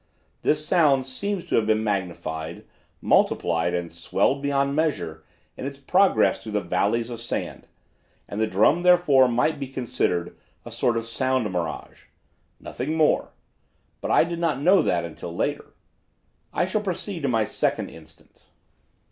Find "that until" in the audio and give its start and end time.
14.81-15.35